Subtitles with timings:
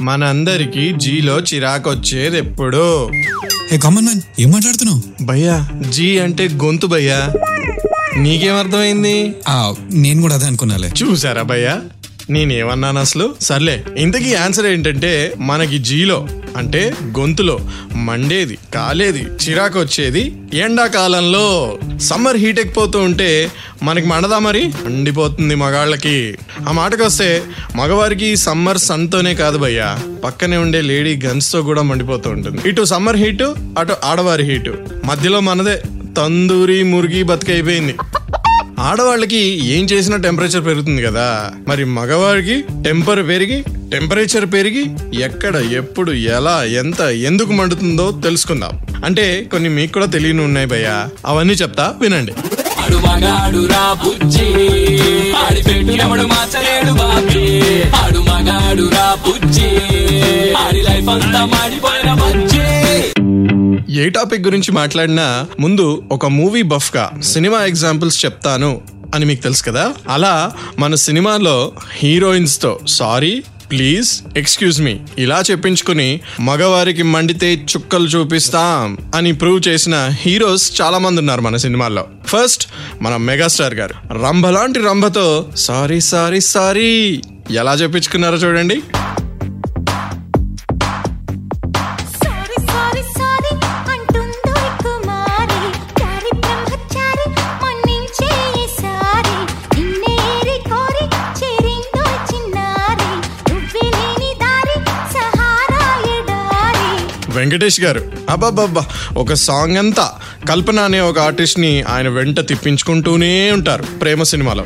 [0.00, 3.10] మనందరికి జీలో చిరాకు వచ్చేది ఎప్పుడు?
[3.72, 5.24] ఏ కామన్ మ్యాన్ ఏం మాట్లాడుతున్నావు?
[5.24, 7.34] భయ్యా జీ అంటే గొంతు భయ్యా.
[8.16, 10.92] నీకేమర్థమైంది ఆ, నేను కూడా అదే అనుకున్నాలే.
[11.02, 11.82] చూసారా భయ్యా?
[12.30, 17.58] నేనేమన్నాను అసలు సర్లే ఇంతకీ ఆన్సర్ ఏంటంటే మనకి జీలో అంటే గొంతులో
[17.94, 23.50] మండేది కాలేది చిరాకు వచ్చేది ఎండాకాలంలో సమ్మర్ హీట్ ఎక్కిపోతూ ఉంటే
[23.82, 24.68] మనకి మండదా మరి?
[24.68, 26.38] మండిపోతుంది మగాళ్ళకి.
[26.68, 27.42] ఆ మాటకు వస్తే
[27.76, 29.98] మగవారికి సమ్మర్ సన్తోనే కాదు భయ్యా.
[30.24, 32.68] పక్కనే ఉండే లేడీ గన్స్తో కూడా మండిపోతూ ఉంటుంది.
[32.68, 35.82] ఇటు సమ్మర్ హీటు అటు ఆడవారి హీటు మధ్యలో మనదే
[36.16, 37.94] తందూరి మురిగి బతికైపోయింది.
[38.78, 41.50] ఆడవాళ్ళకి ఏం చేసినా టెంపరేచర్ పెరుగుతుంది కదా.
[41.68, 44.86] మరి మగవాడికి టెంపర్ పెరిగి టెంపరేచర్ పెరిగి
[45.22, 49.02] ఎక్కడ ఎప్పుడు ఎలా ఎంత ఎందుకు మండుతుందో తెలుసుకుందాం.
[49.04, 51.08] అంటే కొన్ని మీకు కూడా తెలియని ఉన్నాయి భయ్యా.
[51.26, 52.32] అవన్నీ చెప్తా వినండి.
[52.78, 53.68] ఆడు మగాడు
[63.98, 68.80] ఏ టాపిక్ గురించి మాట్లాడినా ముందు ఒక మూవీ బఫ్గా సినిమా ఎగ్జాంపుల్స్ చెప్తాను
[69.14, 69.92] అని మీకు తెలుసు కదా?
[70.08, 79.32] అలా మన సినిమాలో హీరోయిన్స్తో సారీ ప్లీజ్ ఎక్స్క్యూజ్ మీ ఇలా చెప్పించుకుని మగవారికి మండితే చుక్కలు చూపిస్తాం అని
[79.32, 82.06] ప్రూవ్ చేసిన హీరోస్ చాలా మంది ఉన్నారు మన సినిమాల్లో.
[82.26, 82.66] ఫస్ట్
[83.02, 83.94] మన మెగాస్టార్ గారు.
[84.24, 88.82] రంభ లాంటి రంభతో సారీ సారీ సారీ ఎలా చెప్పించుకున్నారో చూడండి.
[107.48, 108.00] వెంకటేష్ గారు.
[108.30, 108.84] అబ్బాబ్బా
[109.16, 110.06] ఒక సాంగ్ అంతా
[110.48, 114.64] కల్పన అనే ఒక ఆర్టిస్ట్ని ఆయన వెంట తిప్పించుకుంటూనే ఉంటారు ప్రేమ సినిమాలో.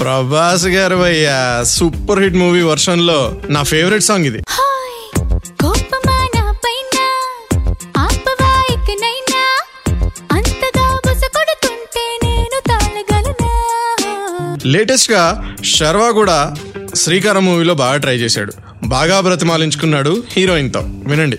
[0.00, 3.18] ప్రభాస్ గారు భయ్యా సూపర్ హిట్ మూవీ వర్షన్లో
[3.50, 4.38] నా ఫేవరెట్ సాంగ్ ఇది.
[14.72, 15.22] లేటెస్ట్గా
[15.76, 16.38] శర్వా కూడా
[16.94, 18.52] శ్రీకారం మూవీలో బాగా ట్రై చేశాడు.
[18.86, 21.38] బాగా బ్రతిమాలించుకున్నాడు హీరోయిన్తో వినండి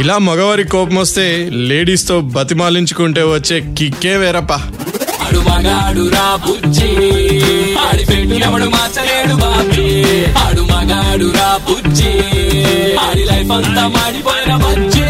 [0.00, 1.24] ఇలా మగవారి కోపం వస్తే
[1.68, 4.58] లేడీస్తో బతిమాలించుకుంటే వచ్చే కిక్కే వేరప్పా.
[5.26, 6.88] ఆడు మగాడు రా బుజ్జి.
[7.76, 9.86] ఆడి పెట్టు ఎవడు మార్చలేడు బాబీ.
[10.32, 12.12] ఆడు మగాడు రా బుజ్జి.
[12.96, 15.08] ఆడి లైఫ్ అంతా మాడిపోయిన బుజ్జి.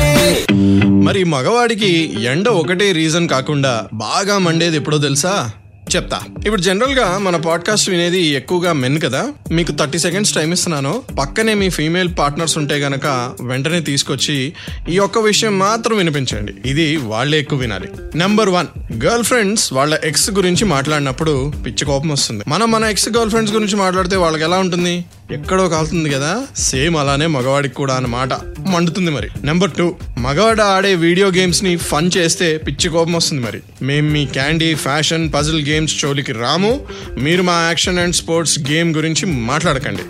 [1.04, 5.50] మరి మగవాడికి ఎండ ఒకటే రీజన్ కాకుండా బాగా మండేది ఎప్పుడో తెలుసా?
[5.96, 6.20] చెప్తా.
[6.46, 9.32] ఇప్పుడు జనరల్గా మన పాడ్కాస్ట్ వినేది ఎక్కువగా మెన్ కదా.
[9.50, 11.02] మీకు థర్టీ సెకండ్స్ టైం ఇస్తున్నాను.
[11.18, 14.52] పక్కనే మీ ఫీమేల్ పార్ట్నర్స్ ఉంటే గనక వెంటనే తీసుకొచ్చి
[14.88, 16.54] ఈ ఒక్క విషయం మాత్రం వినిపించండి.
[16.66, 17.88] ఇది వాళ్ళే ఎక్కువ వినాలి.
[18.14, 18.66] నెంబర్ వన్
[19.04, 22.44] గర్ల్ ఫ్రెండ్స్ వాళ్ళ ఎక్స్ గురించి మాట్లాడినప్పుడు పిచ్చి కోపం వస్తుంది.
[22.48, 25.04] మనం మన ఎక్స్ గర్ల్ ఫ్రెండ్స్ గురించి మాట్లాడితే వాళ్ళకి ఎలా ఉంటుంది?
[25.30, 26.46] ఎక్కడో కాలుతుంది కదా?
[26.56, 28.32] సేమ్ అలానే మగవాడికి కూడా అన్నమాట
[28.68, 29.28] మండుతుంది మరి.
[29.44, 33.62] నెంబర్ టూ మగవాడు ఆడే వీడియో గేమ్స్ని ఫన్ చేస్తే పిచ్చి కోపం వస్తుంది మరి.
[33.82, 36.86] మేము మీ క్యాండీ ఫ్యాషన్ పజిల్ గేమ్స్ చోలికి రాము.
[37.18, 40.02] మీరు మా యాక్షన్ అండ్ స్పోర్ట్స్ గేమ్ గురించి మాట్లాడకండి.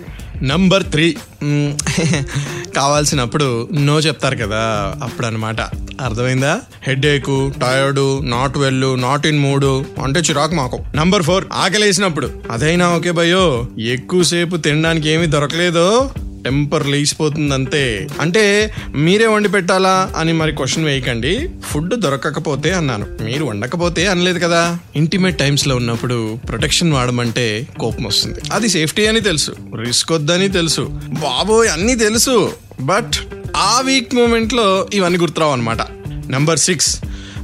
[0.47, 1.17] నంబర్ త్రీ
[2.77, 4.95] కావాల్సినప్పుడు నో చెప్తారు కదా.
[5.03, 5.61] అప్పుడు అనమాట
[6.01, 6.61] అర్థమైందా?
[7.07, 10.85] Headache tired not well not in mood అంటే చిరాకు మాకు.
[10.95, 12.31] నంబర్ ఫోర్ ఆకలేసినప్పుడు.
[12.51, 16.11] అదైనా ఓకే భయో ఎక్కువసేపు తినడానికి ఏమీ దొరకలేదో
[16.45, 21.49] టెంపర్ లేచిపోతుంది అంతే అంటే మీరే వండి పెట్టాలా అని మరి క్వశ్చన్ వేయకండి.
[21.67, 23.07] ఫుడ్ దొరకకపోతే అన్నాను.
[23.23, 24.79] మీరు వండకపోతే అనలేదు కదా.
[24.97, 28.41] ఇంటిమేట్ టైమ్స్లో ఉన్నప్పుడు ప్రొటెక్షన్ వాడమంటే కోపం వస్తుంది.
[28.53, 29.57] అది సేఫ్టీ అని తెలుసు.
[29.81, 31.01] రిస్క్ వద్దని తెలుసు.
[31.09, 32.53] బాబోయ్ అన్నీ తెలుసు.
[32.81, 35.83] బట్ ఆ వీక్ మూమెంట్లో ఇవన్నీ గుర్తురావు అనమాట
[36.31, 37.01] నెంబర్ సిక్స్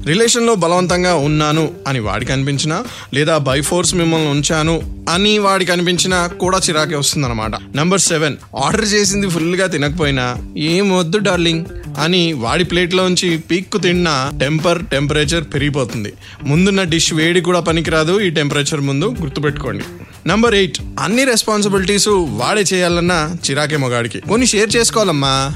[0.07, 2.85] రిలేషన్లో బలవంతంగా ఉన్నాను అని వాడికి అనిపించినా
[3.15, 4.75] లేదా బై ఫోర్స్ మిమ్మల్ని ఉంచాను
[5.09, 7.51] అని వాడికి అనిపించినా కూడా చిరాకే వస్తుందన్నమాట.
[7.75, 11.65] నెంబర్ సెవెన్ ఆర్డర్ చేసింది ఫుల్గా తినకపోయినా ఏం వద్దు డార్లింగ్
[11.99, 16.13] అని వాడి ప్లేట్లోంచి పీక్కు తిన్నా టెంపర్ టెంపరేచర్ పెరిగిపోతుంది.
[16.43, 19.85] ముందున్న డిష్ వేడి కూడా పనికిరాదు ఈ టెంపరేచర్ ముందు గుర్తుపెట్టుకోండి.
[20.27, 24.21] నంబర్ ఎయిట్ అన్ని రెస్పాన్సిబిలిటీస్ వాడే చేయాలన్నా చిరాకే మగాడికి.
[24.21, 25.55] కొన్ని షేర్ చేసుకోవాలమ్మా.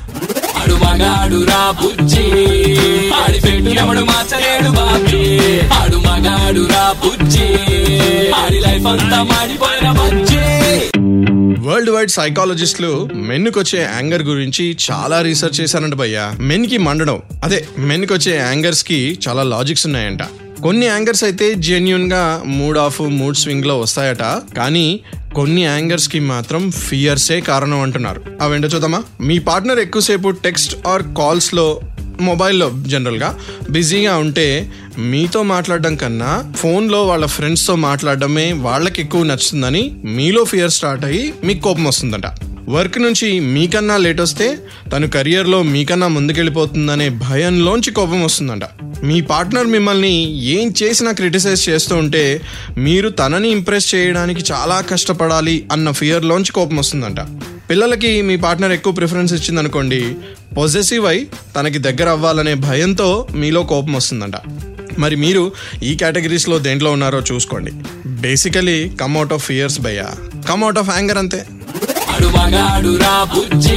[0.65, 2.23] ఆడు మగాడు రా బుజ్జి.
[3.15, 5.61] ఆడి పెట్టినప్పుడు మార్చలేడు బాబీ.
[5.61, 7.49] ఆడు మగాడు రా బుజ్జి.
[8.31, 10.37] ఆడి లైఫ్ అంతా మాడిపోయిన బుజ్జి.
[11.69, 16.33] వరల్డ్ వైడ్ సైకాలజిస్టులు మెన్నుకు వచ్చే యాంగర్ గురించి చాలా రీసెర్చ్ చేశారంట భయ్య.
[16.41, 17.23] మెన్కి మండడం.
[17.45, 20.19] అదే మెన్కి వచ్చే యాంగర్స్కి చాలా లాజిక్స్ ఉన్నాయంట.
[20.63, 24.23] కొన్ని యాంగర్స్ అయితే జెన్యున్గా మూడ్ ఆఫ్ మూడ్ స్వింగ్లో వస్తాయట.
[24.57, 25.01] కానీ
[25.35, 28.23] కొన్ని యాంగర్స్కి మాత్రం ఫియర్సే కారణం అంటున్నారు.
[28.41, 29.03] అవేంటో చూద్దామా?
[29.21, 31.81] మీ పార్ట్నర్ ఎక్కువసేపు టెక్స్ట్ ఆర్ కాల్స్లో
[32.21, 33.39] మొబైల్లో జనరల్గా
[33.71, 41.05] బిజీగా ఉంటే మీతో మాట్లాడడం కన్నా ఫోన్లో వాళ్ళ ఫ్రెండ్స్తో మాట్లాడడమే వాళ్ళకి ఎక్కువ నచ్చుతుందని మీలో ఫియర్ స్టార్ట్
[41.05, 42.54] అయ్యి మీకు కోపం వస్తుందట.
[42.69, 44.59] వర్క్ నుంచి మీకన్నా లేట్ వస్తే
[44.93, 48.65] తను కెరియర్లో మీకన్నా ముందుకెళ్ళిపోతుందనే భయంలోంచి కోపం వస్తుందంట.
[49.05, 52.41] మీ పార్ట్నర్ మిమ్మల్ని ఏం చేసినా క్రిటిసైజ్ చేస్తూ ఉంటే
[52.79, 57.21] మీరు తనని ఇంప్రెస్ చేయడానికి చాలా కష్టపడాలి అన్న ఫియర్లోంచి కోపం వస్తుందంట.
[57.71, 60.17] పిల్లలకి మీ పార్ట్నర్ ఎక్కువ ప్రిఫరెన్స్ ఇచ్చిందనుకోండి
[60.57, 61.27] పొజెసివ్ అయి
[61.57, 64.35] తనకి దగ్గర అవ్వాలనే భయంతో మీలో కోపం వస్తుందంట.
[64.99, 65.53] మరి మీరు
[65.83, 67.73] ఈ కేటగిరీస్లో దేంట్లో ఉన్నారో చూసుకోండి.
[68.07, 70.11] Basically come out of fears భయ్యా.
[70.49, 71.47] కమ్ అవుట్ ఆఫ్ యాంగర్ అంతే.
[72.15, 73.77] ఆడు మగాడు రా బుజ్జి.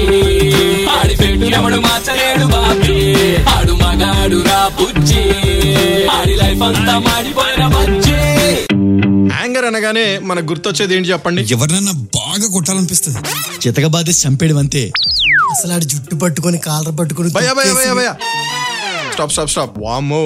[0.96, 2.98] ఆడి పెట్టు ఎవడు మార్చలేడు బాబీ.
[3.54, 5.22] ఆడు మగాడు రా బుజ్జి.
[6.16, 8.18] ఆడి లైఫ్ అంతా మాడిపోయిన బజ్జీ.
[9.36, 11.42] యాంగర్ అనగానే మనకు గుర్తొచ్చేది ఏంటి చెప్పండి?
[11.56, 13.20] ఎవరినన్నా బాగా కొట్టాలనిపిస్తుంది.
[13.64, 14.84] చితకబాది చంపేయడం అంతే
[15.56, 18.10] అసలు ఆడి జుట్టు పట్టుకొని కాలర్ పట్టుకొని భయ భయ భయ భయ
[19.14, 19.76] స్టాప్ స్టాప్ స్టాప్.
[19.86, 20.24] వామ్మో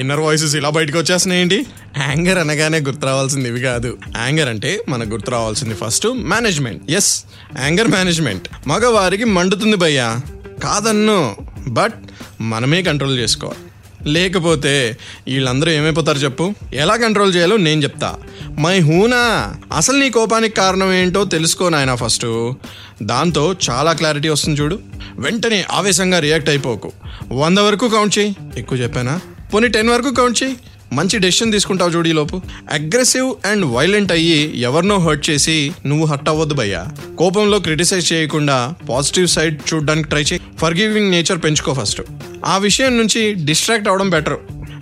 [0.00, 1.58] ఇన్నర్ వాయిసెస్ ఇలా బయటకు వచ్చేస్తున్నాయి ఏంటి?
[1.98, 3.98] యాంగర్ అనగానే గుర్తు రావాల్సింది ఇవి కాదు.
[4.16, 7.24] యాంగర్ అంటే మనకు గుర్తు రావాల్సింది first management is
[7.60, 10.20] anger management మగవారికి మండుతుంది భయ్యా.
[10.64, 11.36] కాదన్ను.
[11.68, 11.94] బట్
[12.40, 13.60] మనమే కంట్రోల్ చేసుకోవాలి.
[14.10, 14.96] లేకపోతే
[15.26, 16.54] వీళ్ళందరూ ఏమైపోతారు చెప్పు?
[16.74, 18.18] ఎలా కంట్రోల్ చేయాలో నేను చెప్తా.
[18.58, 22.52] మై హూనా అసలు నీ కోపానికి కారణం ఏంటో తెలుసుకో నాయన ఫస్ట్
[23.02, 24.78] దాంతో చాలా క్లారిటీ వస్తుంది చూడు.
[25.14, 26.92] వెంటనే ఆవేశంగా రియాక్ట్ అయిపోకు.
[27.32, 28.36] వంద వరకు కౌంట్ చేయి.
[28.56, 29.20] ఎక్కువ చెప్పానా?
[29.54, 30.56] పోనీ టెన్ వరకు కౌంట్ చేయి.
[30.92, 32.42] మంచి డెసిషన్ తీసుకుంటావు చూడు లోపు.
[32.72, 36.86] అగ్రెసివ్ అండ్ వైలెంట్ అయ్యి ఎవరినో హర్ట్ చేసి నువ్వు హర్ట్ అవ్వద్దు భయ్యా.
[37.18, 40.40] కోపంలో క్రిటిసైజ్ చేయకుండా పాజిటివ్ సైడ్ చూడడానికి ట్రై చేయి.
[40.58, 42.02] ఫర్గివింగ్ నేచర్ పెంచుకో ఫస్ట్
[42.44, 44.36] ఆ విషయం నుంచి డిస్ట్రాక్ట్ అవడం బెటర్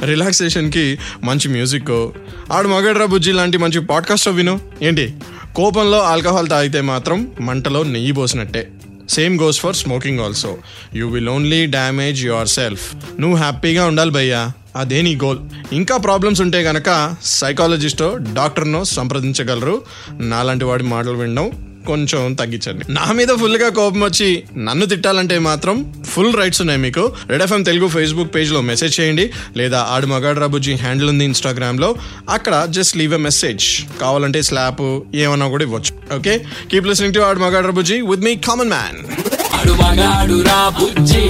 [0.04, 2.10] రిలాక్సేషన్కి మంచి మ్యూజిక్
[2.52, 4.60] ఆడు మగడ్రా బుజ్జి లాంటి మంచి పాడ్కాస్ట్ విను.
[4.82, 5.14] ఏంటి?
[5.54, 8.68] కోపంలో ఆల్కహాల్ తాగితే మాత్రం మంటలో నెయ్యి పోసినట్టే.
[9.10, 10.56] Same goes for smoking also
[10.94, 14.52] you will only damage yourself నువ్వు హ్యాపీగా ఉండాలి భయ్యా.
[14.76, 15.38] అదే నీ గోల్
[15.72, 19.82] ఇంకా ప్రాబ్లమ్స్ ఉంటే గనక సైకాలజిస్టో డాక్టర్నో సంప్రదించగలరు.
[20.20, 22.92] నాలాంటి వాడి మాటలు వినడం కొంచెం తగ్గించండి.
[22.92, 27.12] నా మీద ఫుల్గా కోపం వచ్చి నన్ను తిట్టాలంటే మాత్రం ఫుల్ రైట్స్ ఉన్నాయి మీకు.
[27.28, 29.32] రెడ్ ఎఫ్ఎం తెలుగు ఫేస్బుక్ పేజ్లో మెసేజ్ చేయండి.
[29.56, 31.94] లేదా ఆడు మగాడు రాబుజీ హ్యాండిల్ ఉంది ఇన్స్టాగ్రామ్లో
[32.30, 36.16] అక్కడ జస్ట్ లీవ్ ఎ మెసేజ్ కావాలంటే స్లాప్ ఏమన్నా కూడా ఇవ్వచ్చు.
[36.16, 39.05] ఓకే కీప్ లిస్నింగ్ టు ఆడు మగాడు రాబుజీ విత్ మీ కామన్ మ్యాన్
[39.54, 41.22] అడు మగాడు రా బుజ్జి.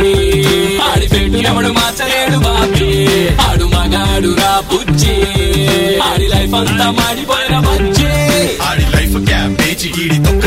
[0.90, 2.90] ఆడి పెట్టు ఎవడు మార్చలేడు బాబీ.
[3.36, 5.16] ఆడు మగాడు రా బుజ్జి.
[6.00, 8.06] ఆడి లైఫ్ అంతా మాడిపోయిన బుజ్జి.
[8.62, 10.46] ఆడి లైఫ్ క్యాబేజీ ఈడి తొక్క